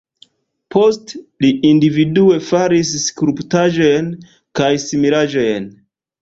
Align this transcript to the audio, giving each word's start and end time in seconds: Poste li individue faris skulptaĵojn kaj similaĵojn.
Poste 0.75 1.19
li 1.45 1.51
individue 1.71 2.39
faris 2.47 2.95
skulptaĵojn 3.11 4.09
kaj 4.63 4.71
similaĵojn. 4.87 5.71